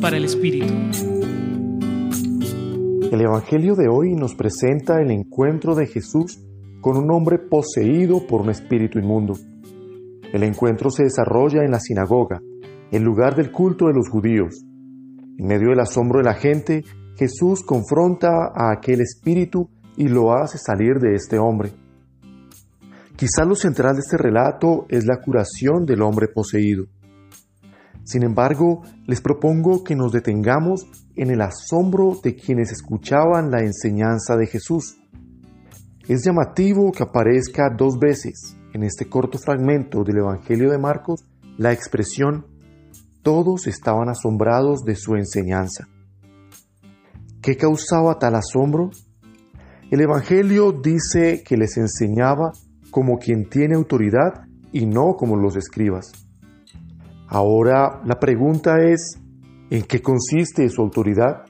Para 0.00 0.16
el 0.16 0.24
Espíritu. 0.24 0.72
El 3.12 3.20
Evangelio 3.20 3.74
de 3.74 3.86
hoy 3.86 4.14
nos 4.14 4.34
presenta 4.34 5.00
el 5.00 5.10
encuentro 5.10 5.74
de 5.74 5.86
Jesús 5.86 6.40
con 6.80 6.96
un 6.96 7.10
hombre 7.12 7.38
poseído 7.38 8.26
por 8.26 8.40
un 8.40 8.50
espíritu 8.50 8.98
inmundo. 8.98 9.34
El 10.32 10.42
encuentro 10.42 10.90
se 10.90 11.04
desarrolla 11.04 11.64
en 11.64 11.70
la 11.70 11.80
sinagoga, 11.80 12.40
el 12.90 13.02
lugar 13.02 13.36
del 13.36 13.52
culto 13.52 13.86
de 13.86 13.92
los 13.92 14.08
judíos. 14.08 14.64
En 15.38 15.46
medio 15.46 15.68
del 15.68 15.80
asombro 15.80 16.20
de 16.20 16.24
la 16.24 16.34
gente, 16.34 16.82
Jesús 17.16 17.62
confronta 17.62 18.52
a 18.54 18.72
aquel 18.72 19.02
espíritu 19.02 19.68
y 19.96 20.08
lo 20.08 20.32
hace 20.32 20.56
salir 20.56 20.94
de 20.98 21.14
este 21.14 21.38
hombre. 21.38 21.72
Quizá 23.16 23.44
lo 23.44 23.54
central 23.54 23.96
de 23.96 24.00
este 24.00 24.16
relato 24.16 24.86
es 24.88 25.04
la 25.04 25.20
curación 25.20 25.84
del 25.84 26.00
hombre 26.00 26.26
poseído. 26.28 26.86
Sin 28.04 28.22
embargo, 28.22 28.82
les 29.06 29.20
propongo 29.20 29.84
que 29.84 29.94
nos 29.94 30.12
detengamos 30.12 30.86
en 31.14 31.30
el 31.30 31.40
asombro 31.40 32.18
de 32.22 32.34
quienes 32.34 32.72
escuchaban 32.72 33.50
la 33.50 33.60
enseñanza 33.60 34.36
de 34.36 34.46
Jesús. 34.46 34.98
Es 36.08 36.24
llamativo 36.24 36.90
que 36.90 37.04
aparezca 37.04 37.70
dos 37.70 37.98
veces 37.98 38.56
en 38.72 38.82
este 38.82 39.08
corto 39.08 39.38
fragmento 39.38 40.02
del 40.02 40.18
Evangelio 40.18 40.70
de 40.70 40.78
Marcos 40.78 41.24
la 41.58 41.72
expresión 41.72 42.46
todos 43.22 43.66
estaban 43.66 44.08
asombrados 44.08 44.84
de 44.84 44.96
su 44.96 45.14
enseñanza. 45.14 45.86
¿Qué 47.40 47.56
causaba 47.56 48.18
tal 48.18 48.34
asombro? 48.34 48.90
El 49.90 50.00
Evangelio 50.00 50.72
dice 50.72 51.42
que 51.44 51.56
les 51.56 51.76
enseñaba 51.76 52.52
como 52.90 53.18
quien 53.18 53.48
tiene 53.48 53.76
autoridad 53.76 54.46
y 54.72 54.86
no 54.86 55.14
como 55.16 55.36
los 55.36 55.56
escribas. 55.56 56.12
Ahora 57.34 58.02
la 58.04 58.20
pregunta 58.20 58.82
es, 58.82 59.18
¿en 59.70 59.84
qué 59.84 60.02
consiste 60.02 60.68
su 60.68 60.82
autoridad? 60.82 61.46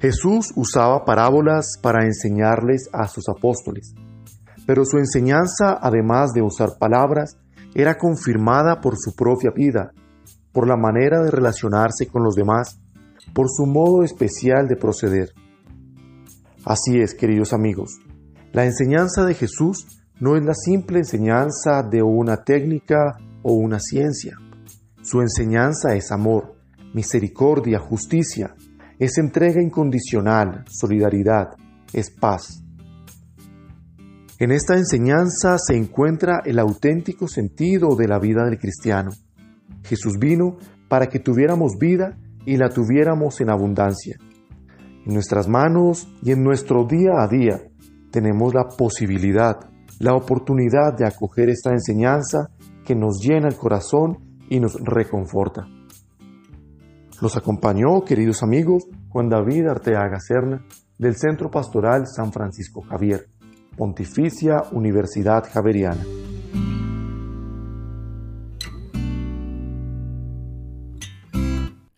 Jesús 0.00 0.54
usaba 0.56 1.04
parábolas 1.04 1.78
para 1.82 2.06
enseñarles 2.06 2.88
a 2.90 3.06
sus 3.06 3.28
apóstoles, 3.28 3.94
pero 4.66 4.86
su 4.86 4.96
enseñanza, 4.96 5.78
además 5.78 6.32
de 6.32 6.40
usar 6.40 6.78
palabras, 6.78 7.36
era 7.74 7.98
confirmada 7.98 8.80
por 8.80 8.94
su 8.96 9.14
propia 9.14 9.50
vida, 9.54 9.92
por 10.50 10.66
la 10.66 10.78
manera 10.78 11.22
de 11.22 11.30
relacionarse 11.30 12.06
con 12.06 12.22
los 12.24 12.34
demás, 12.34 12.80
por 13.34 13.50
su 13.50 13.66
modo 13.66 14.02
especial 14.02 14.66
de 14.66 14.76
proceder. 14.76 15.28
Así 16.64 16.98
es, 17.02 17.14
queridos 17.14 17.52
amigos, 17.52 17.98
la 18.54 18.64
enseñanza 18.64 19.26
de 19.26 19.34
Jesús 19.34 19.86
no 20.20 20.38
es 20.38 20.42
la 20.42 20.54
simple 20.54 21.00
enseñanza 21.00 21.82
de 21.82 22.02
una 22.02 22.44
técnica 22.44 23.18
o 23.42 23.52
una 23.52 23.78
ciencia. 23.78 24.38
Su 25.04 25.20
enseñanza 25.20 25.94
es 25.94 26.10
amor, 26.12 26.54
misericordia, 26.94 27.78
justicia, 27.78 28.54
es 28.98 29.18
entrega 29.18 29.60
incondicional, 29.60 30.64
solidaridad, 30.66 31.50
es 31.92 32.08
paz. 32.08 32.64
En 34.38 34.50
esta 34.50 34.78
enseñanza 34.78 35.58
se 35.58 35.76
encuentra 35.76 36.40
el 36.46 36.58
auténtico 36.58 37.28
sentido 37.28 37.96
de 37.96 38.08
la 38.08 38.18
vida 38.18 38.46
del 38.46 38.58
cristiano. 38.58 39.10
Jesús 39.82 40.14
vino 40.18 40.56
para 40.88 41.08
que 41.08 41.18
tuviéramos 41.18 41.72
vida 41.78 42.16
y 42.46 42.56
la 42.56 42.70
tuviéramos 42.70 43.42
en 43.42 43.50
abundancia. 43.50 44.16
En 45.04 45.12
nuestras 45.12 45.48
manos 45.48 46.08
y 46.22 46.32
en 46.32 46.42
nuestro 46.42 46.86
día 46.86 47.20
a 47.22 47.28
día 47.28 47.60
tenemos 48.10 48.54
la 48.54 48.68
posibilidad, 48.68 49.68
la 49.98 50.14
oportunidad 50.14 50.96
de 50.96 51.06
acoger 51.06 51.50
esta 51.50 51.72
enseñanza 51.72 52.48
que 52.86 52.94
nos 52.94 53.20
llena 53.20 53.48
el 53.48 53.56
corazón 53.56 54.33
y 54.48 54.60
nos 54.60 54.74
reconforta. 54.80 55.66
Los 57.20 57.36
acompañó, 57.36 58.04
queridos 58.04 58.42
amigos, 58.42 58.86
Juan 59.08 59.28
David 59.28 59.66
Arteaga 59.66 60.18
Serna, 60.20 60.64
del 60.98 61.16
Centro 61.16 61.50
Pastoral 61.50 62.06
San 62.06 62.32
Francisco 62.32 62.82
Javier, 62.82 63.28
Pontificia 63.76 64.62
Universidad 64.72 65.44
Javeriana. 65.52 66.02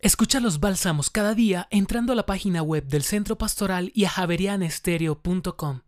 Escucha 0.06 0.38
los 0.38 0.60
bálsamos 0.60 1.10
cada 1.10 1.34
día 1.34 1.66
entrando 1.70 2.12
a 2.12 2.16
la 2.16 2.26
página 2.26 2.62
web 2.62 2.86
del 2.86 3.02
Centro 3.02 3.36
Pastoral 3.36 3.90
y 3.92 4.04
a 4.04 4.10
javerianestereo.com. 4.10 5.80